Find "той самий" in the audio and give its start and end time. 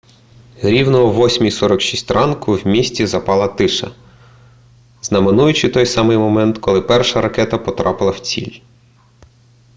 5.69-6.17